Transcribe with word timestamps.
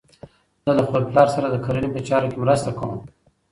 زه 0.65 0.71
له 0.77 0.83
خپل 0.87 1.01
پلار 1.09 1.27
سره 1.35 1.47
د 1.49 1.55
کرنې 1.65 1.89
په 1.93 1.99
چارو 2.07 2.31
کې 2.31 2.37
مرسته 2.43 2.69
کوم. 2.77 2.91